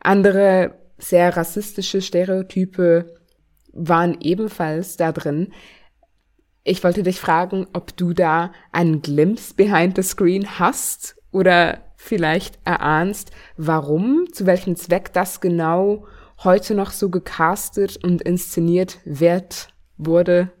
andere 0.00 0.74
sehr 0.98 1.36
rassistische 1.36 2.00
Stereotype 2.00 3.14
waren 3.72 4.18
ebenfalls 4.20 4.96
da 4.96 5.10
drin. 5.12 5.52
Ich 6.64 6.84
wollte 6.84 7.02
dich 7.02 7.18
fragen, 7.18 7.66
ob 7.72 7.96
du 7.96 8.12
da 8.12 8.52
einen 8.70 9.02
Glimpse 9.02 9.54
behind 9.54 9.96
the 9.96 10.02
screen 10.02 10.58
hast 10.58 11.16
oder 11.32 11.80
vielleicht 11.96 12.58
erahnst, 12.64 13.32
warum, 13.56 14.26
zu 14.32 14.46
welchem 14.46 14.76
Zweck 14.76 15.12
das 15.12 15.40
genau 15.40 16.06
heute 16.44 16.74
noch 16.74 16.90
so 16.90 17.08
gecastet 17.08 18.02
und 18.04 18.22
inszeniert 18.22 18.98
wird, 19.04 19.68
wurde? 19.96 20.52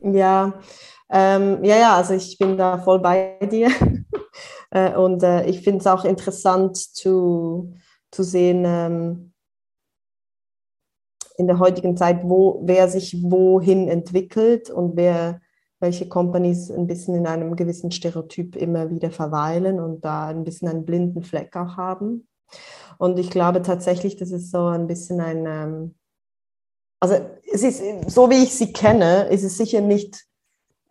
Ja, 0.00 0.60
ähm, 1.08 1.64
ja, 1.64 1.76
ja, 1.76 1.96
also 1.96 2.14
ich 2.14 2.38
bin 2.38 2.56
da 2.56 2.78
voll 2.78 2.98
bei 3.00 3.38
dir. 3.50 3.70
äh, 4.70 4.94
und 4.96 5.22
äh, 5.22 5.46
ich 5.46 5.62
finde 5.62 5.80
es 5.80 5.86
auch 5.86 6.04
interessant 6.04 6.76
zu, 6.76 7.74
zu 8.10 8.22
sehen 8.22 8.64
ähm, 8.66 9.32
in 11.36 11.46
der 11.46 11.58
heutigen 11.58 11.96
Zeit, 11.96 12.20
wo, 12.24 12.60
wer 12.64 12.88
sich 12.88 13.22
wohin 13.22 13.88
entwickelt 13.88 14.70
und 14.70 14.96
wer, 14.96 15.40
welche 15.80 16.08
Companies 16.08 16.70
ein 16.70 16.86
bisschen 16.86 17.14
in 17.14 17.26
einem 17.26 17.56
gewissen 17.56 17.90
Stereotyp 17.90 18.56
immer 18.56 18.90
wieder 18.90 19.10
verweilen 19.10 19.78
und 19.78 20.04
da 20.04 20.28
ein 20.28 20.44
bisschen 20.44 20.68
einen 20.68 20.86
blinden 20.86 21.22
Fleck 21.22 21.54
auch 21.56 21.76
haben. 21.76 22.26
Und 22.98 23.18
ich 23.18 23.30
glaube 23.30 23.62
tatsächlich, 23.62 24.16
das 24.16 24.30
ist 24.30 24.50
so 24.50 24.66
ein 24.66 24.86
bisschen 24.86 25.20
ein, 25.20 25.44
ähm, 25.46 25.94
also 27.00 27.16
es 27.52 27.62
ist, 27.62 28.10
so 28.10 28.30
wie 28.30 28.42
ich 28.42 28.54
sie 28.54 28.72
kenne, 28.72 29.28
ist 29.28 29.44
es 29.44 29.58
sicher 29.58 29.82
nicht 29.82 30.24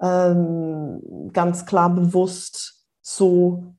ähm, 0.01 1.29
ganz 1.33 1.65
klar 1.65 1.89
bewusst 1.89 2.85
so 3.01 3.75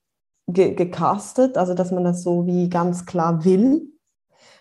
ge 0.46 0.74
gecastet, 0.74 1.58
also 1.58 1.74
dass 1.74 1.90
man 1.90 2.04
das 2.04 2.22
so 2.22 2.46
wie 2.46 2.68
ganz 2.68 3.06
klar 3.06 3.44
will. 3.44 3.92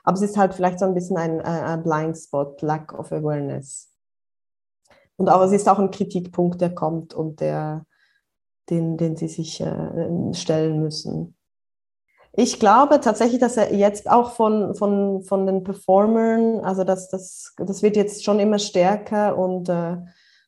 Aber 0.04 0.16
es 0.16 0.22
ist 0.22 0.38
halt 0.38 0.54
vielleicht 0.54 0.80
so 0.80 0.86
ein 0.86 0.94
bisschen 0.94 1.18
ein, 1.18 1.42
ein 1.42 1.84
Blind 1.84 2.18
Spot, 2.18 2.56
Lack 2.62 2.94
of 2.98 3.12
Awareness. 3.12 3.92
Und 5.18 5.30
auch 5.30 5.42
es 5.42 5.52
ist 5.52 5.68
auch 5.70 5.80
ein 5.80 5.92
Kritikpunkt, 5.92 6.62
der 6.62 6.76
kommt 6.76 7.14
und 7.14 7.40
der, 7.40 7.86
den, 8.70 8.98
den 8.98 9.16
sie 9.16 9.28
sich 9.28 9.62
äh, 9.62 10.34
stellen 10.34 10.82
müssen. 10.82 11.36
Ich 12.34 12.60
glaube 12.60 13.00
tatsächlich, 13.00 13.40
dass 13.40 13.56
er 13.56 13.74
jetzt 13.74 14.10
auch 14.12 14.34
von, 14.34 14.76
von, 14.76 15.24
von 15.24 15.46
den 15.46 15.64
Performern, 15.64 16.60
also 16.60 16.84
das, 16.84 17.10
das, 17.10 17.54
das 17.58 17.82
wird 17.82 17.96
jetzt 17.96 18.26
schon 18.26 18.40
immer 18.40 18.60
stärker 18.60 19.38
und 19.38 19.70
äh, 19.70 19.98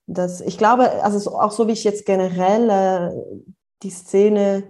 das, 0.08 0.42
ich 0.42 0.58
glaube, 0.58 1.04
also 1.04 1.38
auch 1.38 1.52
so 1.52 1.68
wie 1.68 1.74
ich 1.74 1.84
jetzt 1.84 2.06
generell 2.06 2.70
äh, 2.70 3.44
die 3.84 3.90
Szene 3.90 4.64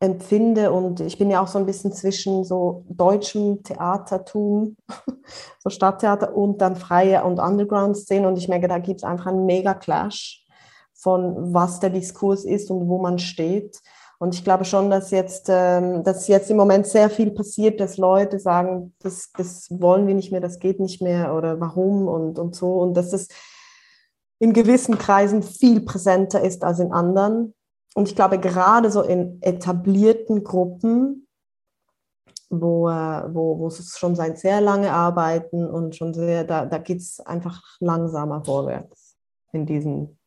empfinde 0.00 0.72
und 0.72 1.00
ich 1.00 1.18
bin 1.18 1.30
ja 1.30 1.42
auch 1.42 1.46
so 1.46 1.58
ein 1.58 1.66
bisschen 1.66 1.92
zwischen 1.92 2.44
so 2.44 2.84
deutschem 2.88 3.62
Theatertum, 3.62 4.76
so 5.58 5.70
Stadttheater 5.70 6.36
und 6.36 6.60
dann 6.60 6.76
freie 6.76 7.24
und 7.24 7.38
Underground-Szene 7.38 8.26
und 8.26 8.36
ich 8.36 8.48
merke, 8.48 8.68
da 8.68 8.78
gibt 8.78 9.00
es 9.00 9.04
einfach 9.04 9.26
einen 9.26 9.46
mega 9.46 9.74
Clash 9.74 10.44
von 10.94 11.52
was 11.52 11.80
der 11.80 11.90
Diskurs 11.90 12.44
ist 12.44 12.70
und 12.70 12.88
wo 12.88 12.98
man 13.00 13.18
steht. 13.18 13.80
Und 14.18 14.34
ich 14.34 14.44
glaube 14.44 14.64
schon, 14.64 14.90
dass 14.90 15.10
jetzt, 15.10 15.48
ähm, 15.50 16.02
dass 16.02 16.28
jetzt 16.28 16.50
im 16.50 16.56
Moment 16.56 16.86
sehr 16.86 17.10
viel 17.10 17.30
passiert, 17.30 17.80
dass 17.80 17.98
Leute 17.98 18.38
sagen, 18.38 18.94
das, 19.00 19.30
das 19.36 19.66
wollen 19.70 20.06
wir 20.06 20.14
nicht 20.14 20.32
mehr, 20.32 20.40
das 20.40 20.60
geht 20.60 20.80
nicht 20.80 21.02
mehr 21.02 21.34
oder 21.34 21.60
warum 21.60 22.08
und, 22.08 22.38
und 22.38 22.54
so. 22.54 22.74
Und 22.74 22.94
dass 22.94 23.12
es 23.12 23.28
in 24.44 24.52
gewissen 24.52 24.98
Kreisen 24.98 25.42
viel 25.42 25.80
präsenter 25.80 26.42
ist 26.42 26.64
als 26.64 26.78
in 26.78 26.92
anderen. 26.92 27.54
Und 27.94 28.08
ich 28.08 28.14
glaube, 28.14 28.38
gerade 28.38 28.90
so 28.90 29.00
in 29.00 29.38
etablierten 29.40 30.44
Gruppen, 30.44 31.26
wo, 32.50 32.90
äh, 32.90 33.22
wo, 33.34 33.58
wo 33.58 33.68
es 33.68 33.96
schon 33.98 34.14
seit 34.14 34.38
sehr 34.38 34.60
lange 34.60 34.92
arbeiten 34.92 35.66
und 35.66 35.96
schon 35.96 36.12
sehr, 36.12 36.44
da, 36.44 36.66
da 36.66 36.76
geht 36.76 36.98
es 36.98 37.20
einfach 37.20 37.62
langsamer 37.80 38.44
vorwärts 38.44 39.16
in 39.52 39.64
diesen 39.64 40.18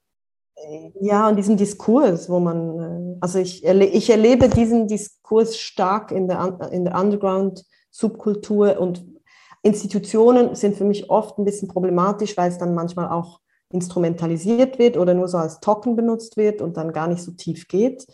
ja, 1.00 1.30
und 1.30 1.36
diesem 1.36 1.56
Diskurs, 1.56 2.28
wo 2.28 2.40
man, 2.40 2.80
äh, 2.80 3.18
also 3.22 3.38
ich, 3.38 3.64
erle 3.64 3.86
ich 3.86 4.10
erlebe 4.10 4.50
diesen 4.50 4.88
Diskurs 4.88 5.60
stark 5.60 6.12
in 6.12 6.28
der, 6.28 6.72
in 6.72 6.86
der 6.86 6.96
Underground-Subkultur 6.96 8.80
und 8.80 9.06
Institutionen 9.62 10.56
sind 10.56 10.76
für 10.76 10.86
mich 10.86 11.12
oft 11.12 11.38
ein 11.38 11.46
bisschen 11.46 11.68
problematisch, 11.68 12.36
weil 12.36 12.50
es 12.50 12.58
dann 12.58 12.74
manchmal 12.74 13.10
auch 13.10 13.42
instrumentalisiert 13.70 14.80
wird 14.80 14.98
oder 14.98 15.14
nur 15.14 15.28
so 15.28 15.38
als 15.38 15.60
Token 15.60 15.96
benutzt 15.96 16.38
wird 16.38 16.62
und 16.62 16.78
dann 16.78 16.94
gar 16.94 17.08
nicht 17.08 17.22
so 17.22 17.32
tief 17.32 17.68
geht. 17.68 18.08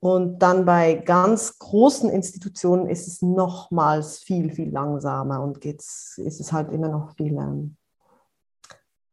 Und 0.00 0.38
dann 0.38 0.64
bei 0.64 0.94
ganz 0.94 1.58
großen 1.58 2.08
Institutionen 2.08 2.88
ist 2.88 3.06
es 3.06 3.20
nochmals 3.20 4.18
viel, 4.18 4.50
viel 4.50 4.70
langsamer 4.70 5.42
und 5.42 5.60
geht's, 5.60 6.16
ist 6.16 6.40
es 6.40 6.52
halt 6.52 6.72
immer 6.72 6.88
noch 6.88 7.14
viel 7.16 7.36
ähm, 7.36 7.76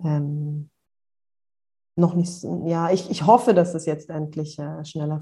ähm, 0.03 0.69
noch 1.97 2.13
nicht, 2.13 2.43
ja, 2.65 2.91
ich, 2.91 3.09
ich 3.09 3.25
hoffe, 3.25 3.53
dass 3.53 3.73
es 3.73 3.85
jetzt 3.85 4.09
endlich 4.09 4.57
äh, 4.59 4.85
schneller 4.85 5.21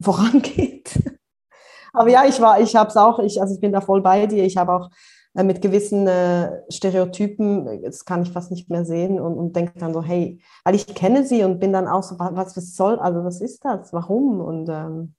vorangeht. 0.00 1.02
Aber 1.92 2.10
ja, 2.10 2.24
ich 2.26 2.40
war, 2.40 2.60
ich 2.60 2.76
habe 2.76 2.90
es 2.90 2.96
auch, 2.96 3.18
ich, 3.18 3.40
also 3.40 3.54
ich 3.54 3.60
bin 3.60 3.72
da 3.72 3.80
voll 3.80 4.02
bei 4.02 4.26
dir. 4.26 4.44
Ich 4.44 4.56
habe 4.56 4.72
auch 4.72 4.90
mit 5.34 5.62
gewissen 5.62 6.06
äh, 6.06 6.62
Stereotypen, 6.70 7.82
das 7.82 8.04
kann 8.04 8.22
ich 8.22 8.32
fast 8.32 8.50
nicht 8.50 8.68
mehr 8.68 8.84
sehen 8.84 9.20
und, 9.20 9.34
und 9.34 9.54
denke 9.54 9.78
dann 9.78 9.94
so, 9.94 10.02
hey, 10.02 10.40
weil 10.64 10.74
ich 10.74 10.86
kenne 10.86 11.24
sie 11.24 11.44
und 11.44 11.60
bin 11.60 11.72
dann 11.72 11.86
auch 11.86 12.02
so, 12.02 12.18
was, 12.18 12.56
was 12.56 12.74
soll, 12.74 12.98
also 12.98 13.24
was 13.24 13.40
ist 13.40 13.64
das, 13.64 13.92
warum? 13.92 14.40
Und 14.40 14.68
ähm, 14.68 15.14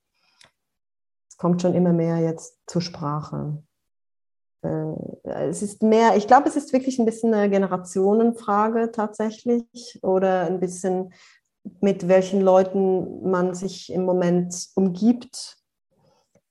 es 1.30 1.38
kommt 1.38 1.62
schon 1.62 1.74
immer 1.74 1.94
mehr 1.94 2.18
jetzt 2.18 2.60
zur 2.68 2.82
Sprache 2.82 3.64
äh, 4.64 4.94
es 5.24 5.62
ist 5.62 5.82
mehr, 5.82 6.16
ich 6.18 6.28
glaube, 6.28 6.48
es 6.48 6.56
ist 6.56 6.74
wirklich 6.74 7.00
ein 7.00 7.06
bisschen 7.06 7.34
eine 7.34 7.50
Generationenfrage 7.50 8.92
tatsächlich 8.92 10.00
oder 10.04 10.46
ein 10.46 10.60
bisschen 10.60 11.14
mit 11.80 12.08
welchen 12.08 12.42
Leuten 12.42 13.30
man 13.30 13.54
sich 13.54 13.92
im 13.92 14.04
Moment 14.04 14.70
umgibt. 14.76 15.58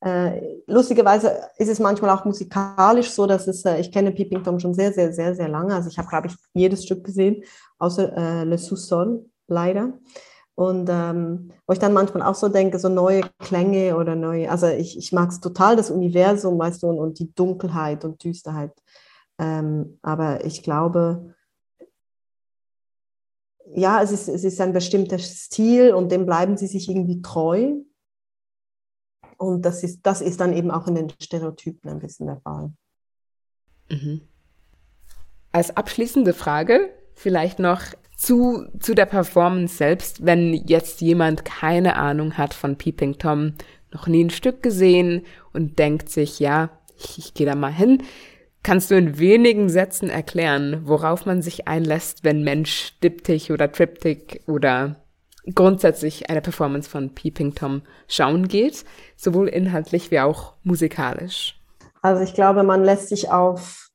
Äh, 0.03 0.63
lustigerweise 0.67 1.51
ist 1.59 1.69
es 1.69 1.79
manchmal 1.79 2.11
auch 2.11 2.25
musikalisch 2.25 3.11
so, 3.11 3.27
dass 3.27 3.47
es, 3.47 3.65
äh, 3.65 3.81
ich 3.81 3.93
kenne 3.93 4.13
Peeping 4.13 4.43
Tom 4.43 4.59
schon 4.59 4.73
sehr, 4.73 4.93
sehr, 4.93 5.13
sehr, 5.13 5.35
sehr 5.35 5.49
lange. 5.49 5.75
Also 5.75 5.89
ich 5.89 5.99
habe, 5.99 6.09
glaube 6.09 6.29
ich, 6.29 6.35
jedes 6.55 6.85
Stück 6.85 7.05
gesehen, 7.05 7.45
außer 7.79 8.17
äh, 8.17 8.45
Le 8.45 8.57
Sous-Sol, 8.57 9.27
leider. 9.47 9.93
Und 10.55 10.89
ähm, 10.91 11.51
wo 11.67 11.73
ich 11.73 11.79
dann 11.79 11.93
manchmal 11.93 12.23
auch 12.23 12.35
so 12.35 12.49
denke, 12.49 12.79
so 12.79 12.89
neue 12.89 13.23
Klänge 13.39 13.97
oder 13.97 14.15
neue, 14.15 14.51
also 14.51 14.67
ich, 14.67 14.97
ich 14.99 15.13
mag 15.13 15.31
es 15.31 15.41
total, 15.41 15.77
das 15.77 15.91
Universum, 15.91 16.59
weißt 16.59 16.83
du, 16.83 16.89
und, 16.89 16.99
und 16.99 17.19
die 17.19 17.33
Dunkelheit 17.35 18.05
und 18.05 18.23
Düsterheit. 18.23 18.73
Ähm, 19.39 19.99
aber 20.03 20.45
ich 20.45 20.63
glaube, 20.63 21.35
ja, 23.75 24.03
es 24.03 24.13
ist, 24.13 24.29
es 24.29 24.45
ist 24.45 24.61
ein 24.61 24.73
bestimmter 24.73 25.19
Stil 25.19 25.95
und 25.95 26.11
dem 26.11 26.27
bleiben 26.27 26.57
sie 26.57 26.67
sich 26.67 26.89
irgendwie 26.89 27.23
treu. 27.23 27.77
Und 29.41 29.63
das 29.63 29.83
ist, 29.83 30.01
das 30.03 30.21
ist 30.21 30.39
dann 30.39 30.53
eben 30.53 30.71
auch 30.71 30.87
in 30.87 30.95
den 30.95 31.09
Stereotypen 31.19 31.91
ein 31.91 31.99
bisschen 31.99 32.27
der 32.27 32.41
Fall. 32.43 32.75
Mhm. 33.89 34.21
Als 35.51 35.75
abschließende 35.75 36.35
Frage 36.35 36.91
vielleicht 37.15 37.59
noch, 37.59 37.81
zu, 38.17 38.67
zu 38.81 38.95
der 38.95 39.07
Performance 39.07 39.75
selbst, 39.75 40.27
wenn 40.27 40.53
jetzt 40.53 41.01
jemand 41.01 41.47
keine 41.47 41.97
Ahnung 41.97 42.37
hat 42.37 42.53
von 42.53 42.77
Peeping 42.77 43.17
Tom, 43.17 43.55
noch 43.93 44.07
nie 44.07 44.25
ein 44.25 44.31
Stück 44.31 44.63
gesehen 44.63 45.23
und 45.55 45.79
denkt 45.79 46.11
sich, 46.11 46.39
ja, 46.39 46.69
ich, 46.99 47.17
ich 47.17 47.33
gehe 47.33 47.47
da 47.47 47.55
mal 47.55 47.73
hin. 47.73 48.03
Kannst 48.63 48.91
du 48.91 48.95
in 48.95 49.19
wenigen 49.19 49.71
Sätzen 49.71 50.11
erklären, 50.11 50.83
worauf 50.85 51.25
man 51.25 51.41
sich 51.41 51.67
einlässt, 51.67 52.25
wenn 52.25 52.45
Mensch 52.45 52.93
Diptych 53.03 53.53
oder 53.53 53.73
Triptych 53.73 54.43
oder 54.47 55.00
grundsätzlich 55.55 56.31
eine 56.31 56.41
Performance 56.41 56.89
von 56.89 57.15
Peeping 57.15 57.55
Tom 57.55 57.83
schauen 58.09 58.49
geht, 58.49 58.85
sowohl 59.17 59.49
inhaltlich 59.49 60.11
wie 60.11 60.21
auch 60.21 60.55
musikalisch? 60.63 61.61
Also 62.03 62.23
ich 62.23 62.35
glaube, 62.35 62.63
man 62.63 62.85
lässt 62.85 63.09
sich 63.09 63.31
auf, 63.31 63.91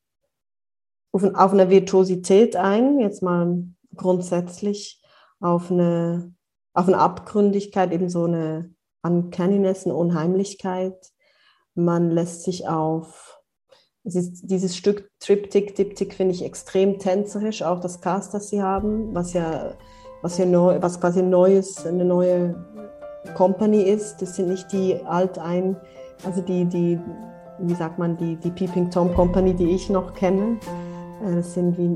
auf, 1.12 1.24
auf 1.24 1.54
eine 1.54 1.70
Virtuosität 1.70 2.56
ein, 2.56 3.00
jetzt 3.00 3.22
mal 3.22 3.64
grundsätzlich 3.96 5.02
auf 5.40 5.72
eine, 5.72 6.34
auf 6.74 6.88
eine 6.88 7.00
Abgründigkeit, 7.00 7.92
eben 7.92 8.10
so 8.10 8.26
eine 8.26 8.74
Uncanniness, 9.02 9.86
eine 9.86 9.96
Unheimlichkeit. 9.96 11.12
Man 11.74 12.10
lässt 12.10 12.44
sich 12.44 12.68
auf, 12.68 13.40
dieses 14.04 14.78
Stück 14.78 15.10
Triptych, 15.20 15.74
Diptych 15.74 16.14
finde 16.14 16.34
ich 16.34 16.44
extrem 16.44 17.00
tänzerisch, 17.00 17.64
auch 17.64 17.80
das 17.80 18.02
Cast, 18.02 18.34
das 18.34 18.50
sie 18.50 18.62
haben, 18.62 19.16
was 19.16 19.34
ja, 19.34 19.76
was 20.26 20.40
ja 20.40 20.46
neu, 20.48 20.82
was 20.82 21.00
quasi 21.00 21.22
neues, 21.22 21.86
eine 21.86 22.04
neue 22.04 22.56
Company 23.36 23.84
ist. 23.84 24.24
Das 24.24 24.36
sind 24.36 24.50
nicht 24.50 24.72
die 24.72 25.00
altein, 25.06 25.76
also 26.26 26.42
die, 26.42 26.66
die, 26.66 27.00
wie 27.60 27.76
sagt 27.76 28.00
man, 28.00 28.18
die, 28.18 28.36
die 28.38 28.50
Peeping 28.50 28.90
Tom 28.90 29.14
Company, 29.14 29.54
die 29.54 29.70
ich 29.70 29.88
noch 29.88 30.16
kenne. 30.16 30.58
Äh, 31.24 31.36
das 31.36 31.54
sind 31.54 31.78
wie 31.78 31.96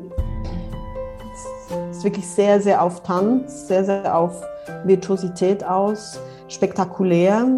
ist 1.90 2.04
wirklich 2.04 2.28
sehr, 2.28 2.62
sehr 2.62 2.84
auf 2.84 3.02
Tanz, 3.02 3.68
sehr, 3.68 3.84
sehr 3.84 4.16
auf 4.16 4.44
Virtuosität 4.84 5.64
aus, 5.64 6.20
spektakulär 6.48 7.58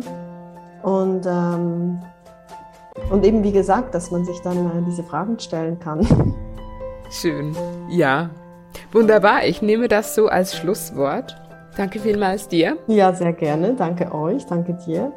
und, 0.83 1.25
ähm, 1.25 1.99
und 3.09 3.25
eben 3.25 3.43
wie 3.43 3.51
gesagt, 3.51 3.93
dass 3.93 4.09
man 4.09 4.23
sich 4.23 4.39
dann 4.41 4.57
äh, 4.67 4.81
diese 4.87 5.03
Fragen 5.03 5.37
stellen 5.37 5.77
kann. 5.79 6.07
Schön, 7.09 7.53
ja. 7.89 8.29
Wunderbar, 8.91 9.45
ich 9.45 9.61
nehme 9.61 9.87
das 9.87 10.15
so 10.15 10.27
als 10.27 10.57
Schlusswort. 10.57 11.37
Danke 11.77 11.99
vielmals 11.99 12.49
dir. 12.49 12.77
Ja, 12.87 13.13
sehr 13.13 13.31
gerne. 13.31 13.73
Danke 13.75 14.13
euch, 14.13 14.45
danke 14.45 14.73
dir. 14.73 15.13